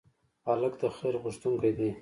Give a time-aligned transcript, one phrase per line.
[0.47, 1.89] هلک د خیر غوښتونکی دی.